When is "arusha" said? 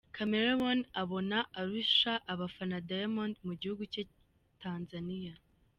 1.59-2.13